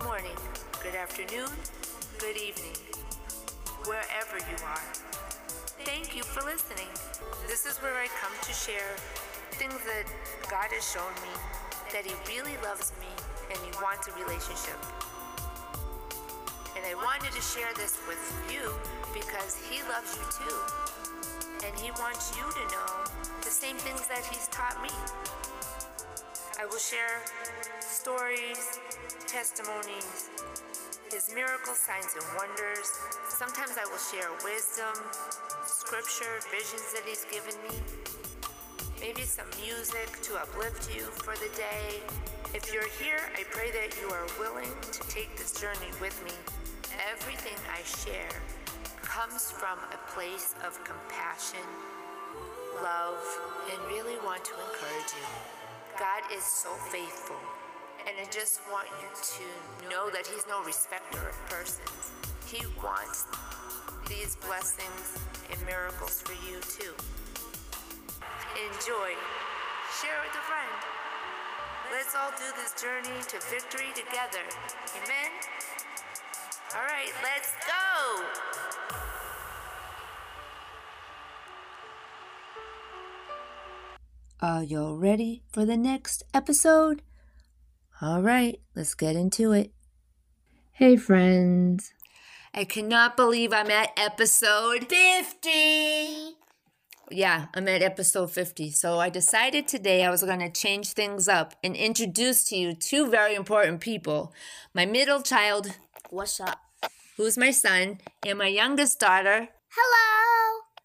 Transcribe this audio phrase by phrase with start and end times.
[0.00, 0.36] good morning,
[0.82, 1.50] good afternoon,
[2.18, 2.76] good evening,
[3.84, 4.88] wherever you are.
[5.84, 6.88] Thank you for listening.
[7.46, 8.96] This is where I come to share
[9.60, 10.08] things that
[10.48, 11.34] God has shown me,
[11.92, 13.12] that He really loves me,
[13.50, 14.80] and He wants a relationship.
[16.76, 18.72] And I wanted to share this with you
[19.12, 20.58] because He loves you too.
[21.66, 22.92] And He wants you to know
[23.44, 24.90] the same things that He's taught me.
[26.60, 27.24] I will share
[27.80, 28.80] stories,
[29.26, 30.28] testimonies,
[31.10, 32.84] His miracles, signs, and wonders.
[33.30, 34.92] Sometimes I will share wisdom,
[35.64, 37.80] scripture, visions that He's given me.
[39.00, 42.04] Maybe some music to uplift you for the day.
[42.52, 46.36] If you're here, I pray that you are willing to take this journey with me.
[47.08, 48.36] Everything I share
[49.00, 51.64] comes from a place of compassion,
[52.82, 53.24] love,
[53.72, 55.59] and really want to encourage you.
[56.00, 57.36] God is so faithful,
[58.08, 59.44] and I just want you to
[59.92, 62.16] know that He's no respecter of persons.
[62.48, 63.28] He wants
[64.08, 65.20] these blessings
[65.52, 66.96] and miracles for you too.
[68.56, 69.12] Enjoy.
[70.00, 70.78] Share with a friend.
[71.92, 74.48] Let's all do this journey to victory together.
[75.04, 75.30] Amen?
[76.80, 78.49] All right, let's go.
[84.42, 87.02] Are you ready for the next episode?
[88.00, 89.72] All right, let's get into it.
[90.72, 91.92] Hey, friends.
[92.54, 96.36] I cannot believe I'm at episode 50.
[97.10, 98.70] Yeah, I'm at episode 50.
[98.70, 102.72] So I decided today I was going to change things up and introduce to you
[102.72, 104.32] two very important people
[104.72, 105.76] my middle child,
[106.08, 106.58] What's up?
[107.16, 109.48] who's my son, and my youngest daughter.
[109.68, 110.39] Hello.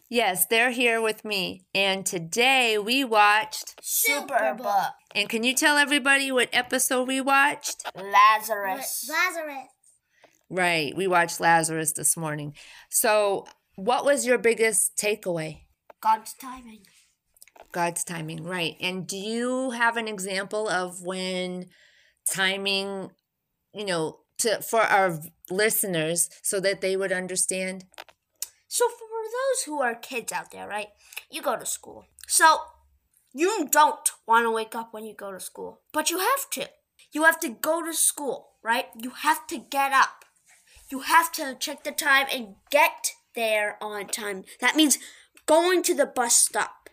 [0.09, 1.66] Yes, they're here with me.
[1.73, 3.81] And today we watched.
[3.81, 4.92] Superbook.
[5.16, 7.84] And can you tell everybody what episode we watched?
[7.95, 9.09] Lazarus.
[9.09, 9.67] Lazarus.
[10.50, 12.53] Right, we watched Lazarus this morning.
[12.90, 15.62] So, what was your biggest takeaway?
[16.02, 16.81] God's timing.
[17.72, 18.75] God's timing, right.
[18.80, 21.66] And do you have an example of when
[22.31, 23.09] timing,
[23.74, 25.19] you know, to for our
[25.50, 27.85] listeners so that they would understand?
[28.68, 29.05] So for
[29.35, 30.88] those who are kids out there, right?
[31.29, 32.06] You go to school.
[32.28, 32.57] So
[33.34, 36.69] you don't want to wake up when you go to school, but you have to.
[37.12, 38.88] You have to go to school, right?
[38.95, 40.25] You have to get up.
[40.90, 44.44] You have to check the time and get there on time.
[44.62, 45.00] That means
[45.45, 46.90] going to the bus stop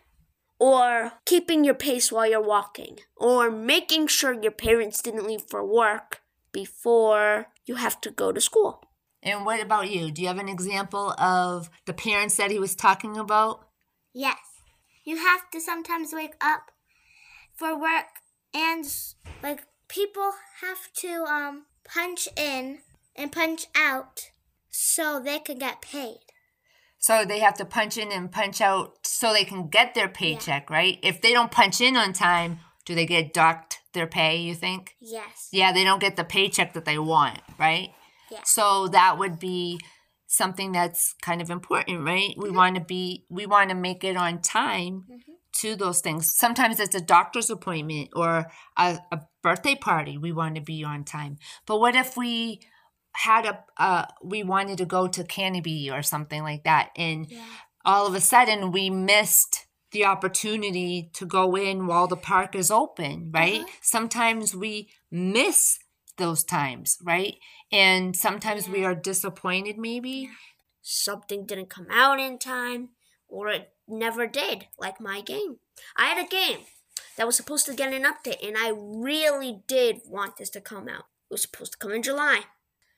[0.59, 5.65] or keeping your pace while you're walking or making sure your parents didn't leave for
[5.65, 6.21] work
[6.51, 8.83] before you have to go to school.
[9.23, 10.11] And what about you?
[10.11, 13.67] Do you have an example of the parents that he was talking about?
[14.13, 14.37] Yes.
[15.05, 16.71] You have to sometimes wake up
[17.53, 18.19] for work
[18.53, 18.85] and
[19.41, 20.31] like people
[20.61, 22.79] have to um punch in
[23.15, 24.29] and punch out
[24.69, 26.19] so they can get paid.
[26.97, 30.69] So they have to punch in and punch out so they can get their paycheck,
[30.69, 30.99] right?
[31.03, 34.95] If they don't punch in on time, do they get docked their pay, you think?
[35.01, 35.49] Yes.
[35.51, 37.93] Yeah, they don't get the paycheck that they want, right?
[38.31, 38.39] Yeah.
[38.45, 39.79] So that would be
[40.27, 42.33] something that's kind of important, right?
[42.37, 45.05] We want to be we want to make it on time
[45.57, 46.33] to those things.
[46.33, 48.47] Sometimes it's a doctor's appointment or
[48.77, 50.17] a, a birthday party.
[50.17, 51.37] We want to be on time.
[51.67, 52.61] But what if we
[53.15, 57.45] had a uh, we wanted to go to Canopy or something like that, and Yeah.
[57.85, 62.71] all of a sudden we missed the opportunity to go in while the park is
[62.71, 63.61] open, right?
[63.61, 63.71] Uh-huh.
[63.81, 65.77] Sometimes we miss
[66.17, 67.35] those times, right?
[67.71, 70.29] And sometimes we are disappointed, maybe.
[70.81, 72.89] something didn't come out in time
[73.27, 75.57] or it never did, like my game.
[75.97, 76.59] I had a game
[77.17, 80.87] that was supposed to get an update, and I really did want this to come
[80.87, 81.05] out.
[81.29, 82.41] It was supposed to come in July,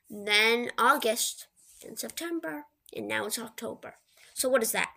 [0.09, 1.47] then August,
[1.83, 2.65] then September,
[2.95, 3.95] and now it's October.
[4.33, 4.89] So, what is that?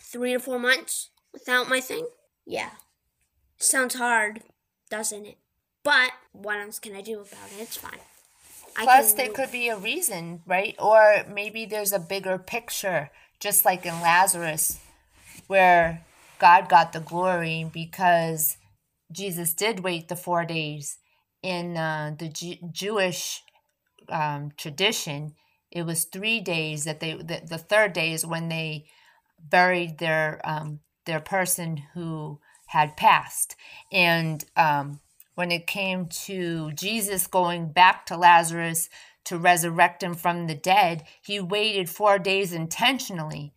[0.00, 2.06] Three to four months without my thing?
[2.46, 2.70] Yeah.
[3.58, 4.42] Sounds hard,
[4.90, 5.38] doesn't it?
[5.82, 7.62] But what else can I do about it?
[7.62, 8.00] It's fine.
[8.76, 10.76] I Plus, there could be a reason, right?
[10.78, 13.10] Or maybe there's a bigger picture,
[13.40, 14.78] just like in Lazarus,
[15.48, 16.04] where
[16.38, 18.56] God got the glory because
[19.10, 20.98] Jesus did wait the four days.
[21.42, 23.42] In uh, the Ju- Jewish
[24.08, 25.34] um, tradition,
[25.70, 27.14] it was three days that they.
[27.14, 28.86] The, the third day is when they
[29.38, 33.54] buried their um, their person who had passed,
[33.92, 35.00] and um,
[35.38, 38.88] when it came to Jesus going back to Lazarus
[39.24, 43.52] to resurrect him from the dead, he waited four days intentionally,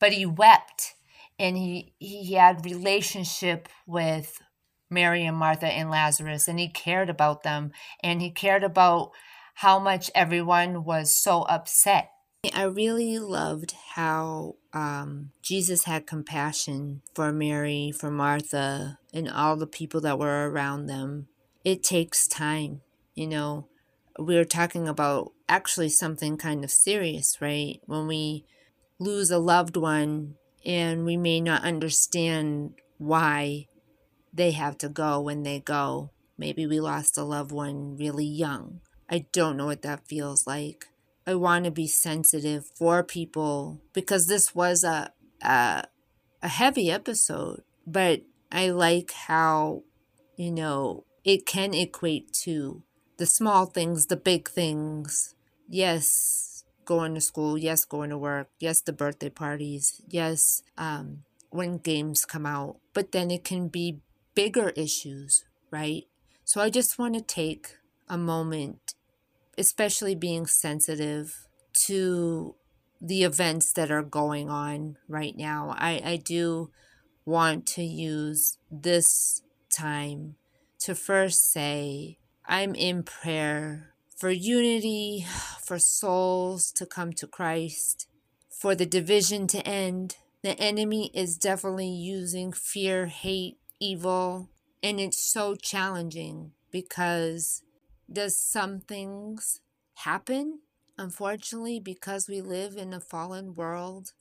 [0.00, 0.96] but he wept
[1.38, 4.42] and he he had relationship with
[4.90, 7.70] Mary and Martha and Lazarus and he cared about them
[8.02, 9.12] and he cared about
[9.54, 12.10] how much everyone was so upset.
[12.54, 19.66] I really loved how um, Jesus had compassion for Mary, for Martha, and all the
[19.66, 21.28] people that were around them.
[21.64, 22.80] It takes time,
[23.14, 23.68] you know.
[24.18, 27.80] We are talking about actually something kind of serious, right?
[27.84, 28.46] When we
[28.98, 33.66] lose a loved one and we may not understand why
[34.32, 36.10] they have to go when they go.
[36.38, 38.80] Maybe we lost a loved one really young.
[39.10, 40.86] I don't know what that feels like.
[41.30, 45.84] I want to be sensitive for people because this was a, a
[46.42, 49.84] a heavy episode, but I like how
[50.36, 52.82] you know it can equate to
[53.18, 55.36] the small things, the big things.
[55.68, 57.56] Yes, going to school.
[57.56, 58.48] Yes, going to work.
[58.58, 60.02] Yes, the birthday parties.
[60.08, 62.78] Yes, um, when games come out.
[62.92, 64.00] But then it can be
[64.34, 66.04] bigger issues, right?
[66.44, 67.76] So I just want to take
[68.08, 68.94] a moment,
[69.60, 71.46] especially being sensitive
[71.86, 72.54] to
[73.00, 75.74] the events that are going on right now.
[75.78, 76.70] I, I do
[77.26, 80.36] want to use this time
[80.80, 85.26] to first say, I'm in prayer for unity,
[85.62, 88.08] for souls to come to Christ,
[88.48, 90.16] for the division to end.
[90.42, 94.48] The enemy is definitely using fear, hate, evil,
[94.82, 97.62] and it's so challenging because
[98.12, 99.60] does some things
[99.94, 100.60] happen
[101.00, 104.12] Unfortunately, because we live in a fallen world,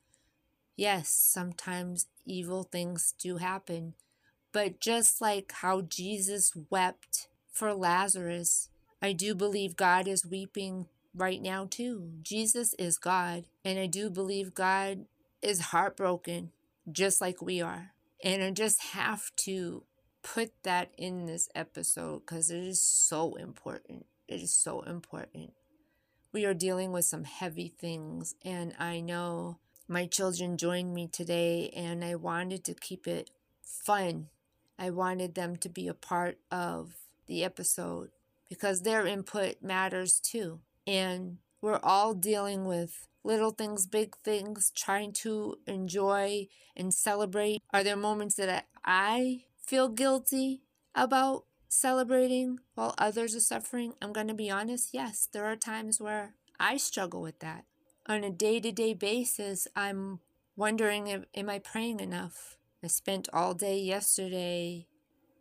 [0.77, 3.95] yes, sometimes evil things do happen.
[4.53, 8.69] But just like how Jesus wept for Lazarus,
[9.01, 12.12] I do believe God is weeping right now too.
[12.21, 15.06] Jesus is God, and I do believe God
[15.41, 16.53] is heartbroken
[16.89, 17.91] just like we are.
[18.24, 19.83] And I just have to
[20.21, 24.06] put that in this episode because it is so important.
[24.27, 25.54] It is so important
[26.31, 28.36] we are dealing with some heavy things.
[28.44, 29.57] And I know
[29.88, 33.31] my children joined me today, and I wanted to keep it
[33.63, 34.27] fun.
[34.77, 36.94] I wanted them to be a part of
[37.27, 38.10] the episode
[38.48, 40.60] because their input matters too.
[40.88, 47.62] And we're all dealing with little things, big things, trying to enjoy and celebrate.
[47.74, 50.62] Are there moments that I feel guilty
[50.95, 51.45] about?
[51.69, 53.94] celebrating while others are suffering?
[54.01, 57.66] I'm going to be honest, yes, there are times where I struggle with that.
[58.07, 60.19] On a day to day basis, I'm
[60.56, 62.57] wondering if, am I praying enough?
[62.83, 64.88] I spent all day yesterday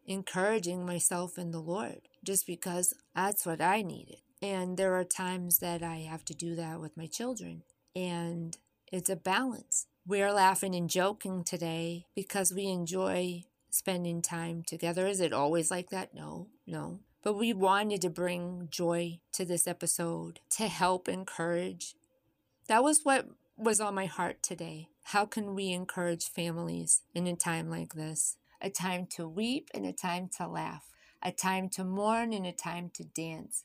[0.06, 4.19] encouraging myself in the Lord just because that's what I needed.
[4.40, 7.62] And there are times that I have to do that with my children.
[7.96, 8.56] And
[8.92, 9.86] it's a balance.
[10.06, 15.06] We're laughing and joking today because we enjoy spending time together.
[15.06, 16.15] Is it always like that?
[16.15, 17.00] No, no.
[17.23, 21.94] But we wanted to bring joy to this episode to help encourage.
[22.69, 24.88] That was what was on my heart today.
[25.05, 28.37] How can we encourage families in a time like this?
[28.61, 30.85] A time to weep and a time to laugh,
[31.23, 33.65] a time to mourn and a time to dance,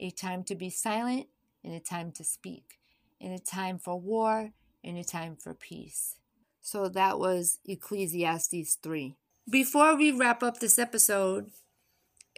[0.00, 1.26] a time to be silent
[1.62, 2.78] and a time to speak,
[3.20, 4.52] and a time for war
[4.82, 6.16] and a time for peace.
[6.60, 9.16] So that was Ecclesiastes 3.
[9.48, 11.50] Before we wrap up this episode,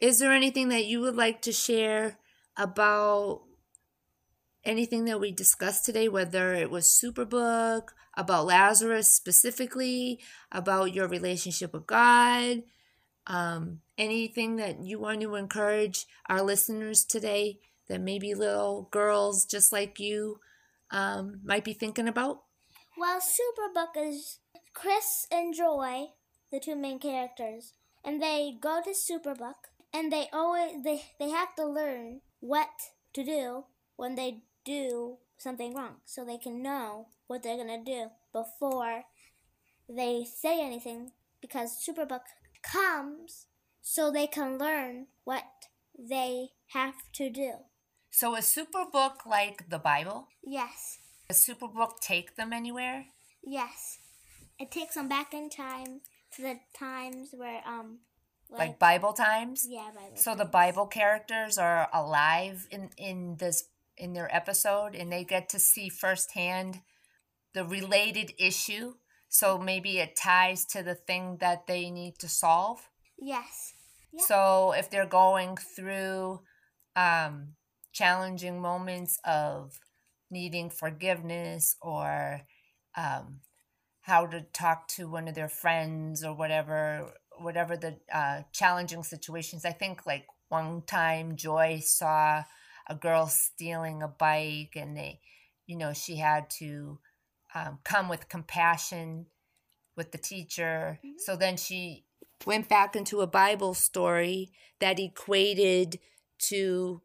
[0.03, 2.19] is there anything that you would like to share
[2.57, 3.43] about
[4.65, 10.19] anything that we discussed today, whether it was Superbook, about Lazarus specifically,
[10.51, 12.65] about your relationship with God,
[13.29, 19.73] um, anything that you want to encourage our listeners today that maybe little girls just
[19.73, 20.41] like you
[20.91, 22.43] um, might be thinking about?
[22.99, 24.41] Well, Superbook is
[24.75, 26.09] Chris and Joy
[26.51, 27.73] the two main characters,
[28.05, 32.69] and they go to Superbook, and they always they they have to learn what
[33.15, 33.65] to do
[33.97, 39.05] when they do something wrong, so they can know what they're gonna do before
[39.89, 41.13] they say anything.
[41.41, 42.23] Because Superbook
[42.63, 43.47] comes
[43.83, 45.45] so they can learn what
[45.97, 47.53] they have to do.
[48.11, 50.29] So a superbook like the Bible?
[50.43, 50.99] Yes.
[51.31, 53.07] A superbook take them anywhere?
[53.45, 53.99] Yes.
[54.59, 56.01] It takes them back in time
[56.39, 57.99] the times where um
[58.49, 59.67] like, like Bible times.
[59.69, 60.17] Yeah, Bible.
[60.17, 60.39] So times.
[60.39, 65.59] the Bible characters are alive in in this in their episode, and they get to
[65.59, 66.81] see firsthand
[67.55, 68.95] the related issue.
[69.29, 72.89] So maybe it ties to the thing that they need to solve.
[73.19, 73.75] Yes.
[74.13, 74.25] Yep.
[74.25, 76.41] So if they're going through
[76.95, 77.55] um,
[77.93, 79.81] challenging moments of
[80.31, 82.43] needing forgiveness or
[82.97, 83.41] um,
[84.07, 89.65] how to talk to one of their friends or whatever whatever the uh, challenging situations.
[89.65, 92.45] I think like one time joy saw
[92.89, 95.19] a girl stealing a bike and they
[95.67, 97.01] you know she had to
[97.53, 99.27] um, come with compassion
[99.97, 101.01] with the teacher.
[101.05, 101.19] Mm-hmm.
[101.19, 102.05] so then she
[102.47, 105.99] went back into a bible story that equated
[106.39, 107.03] to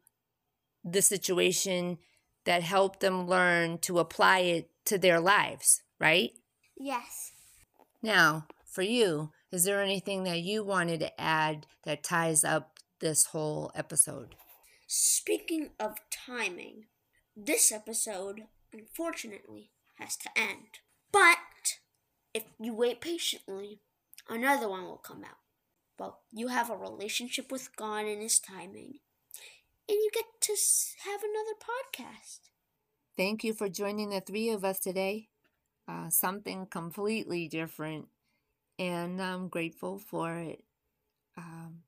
[0.84, 1.98] the situation
[2.44, 6.32] that helped them learn to apply it to their lives right
[6.78, 7.32] yes
[8.02, 13.26] now for you is there anything that you wanted to add that ties up this
[13.26, 14.34] whole episode
[14.94, 16.84] Speaking of timing,
[17.34, 18.42] this episode,
[18.74, 20.80] unfortunately, has to end.
[21.10, 21.78] But
[22.34, 23.80] if you wait patiently,
[24.28, 25.38] another one will come out.
[25.98, 28.98] Well, you have a relationship with God and His timing,
[29.88, 30.56] and you get to
[31.06, 32.50] have another podcast.
[33.16, 35.30] Thank you for joining the three of us today.
[35.88, 38.06] Uh, something completely different,
[38.78, 40.64] and I'm grateful for it.
[41.36, 41.82] Um,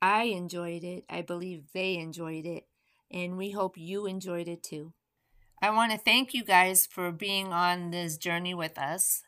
[0.00, 1.04] I enjoyed it.
[1.08, 2.64] I believe they enjoyed it.
[3.10, 4.92] And we hope you enjoyed it too.
[5.60, 9.22] I want to thank you guys for being on this journey with us.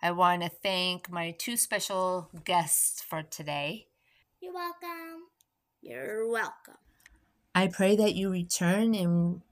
[0.00, 3.88] I want to thank my two special guests for today.
[4.40, 5.28] You're welcome.
[5.82, 6.78] You're welcome.
[7.54, 9.42] I pray that you return and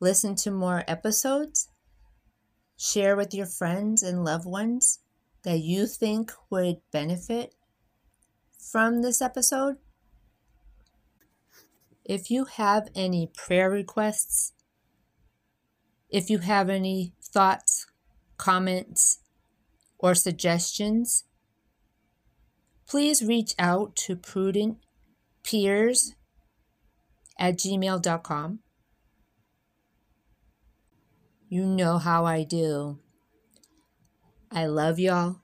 [0.00, 1.68] listen to more episodes.
[2.84, 4.98] Share with your friends and loved ones
[5.42, 7.54] that you think would benefit
[8.58, 9.76] from this episode.
[12.04, 14.52] If you have any prayer requests,
[16.10, 17.86] if you have any thoughts,
[18.36, 19.20] comments,
[19.98, 21.24] or suggestions,
[22.86, 26.10] please reach out to prudentpeers
[27.38, 28.58] at gmail.com.
[31.54, 32.98] You know how I do.
[34.50, 35.36] I love y'all.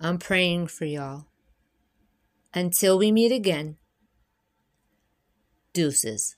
[0.00, 1.26] I'm praying for y'all.
[2.54, 3.76] Until we meet again.
[5.74, 6.36] Deuces.